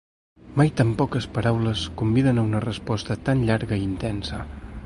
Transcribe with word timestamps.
Mai 0.59 0.69
tan 0.77 0.93
poques 1.01 1.27
paraules 1.35 1.83
conviden 2.01 2.39
a 2.41 2.47
una 2.49 2.65
resposta 2.69 3.19
tan 3.29 3.45
llarga 3.51 3.81
i 3.83 3.89
intensa. 3.93 4.43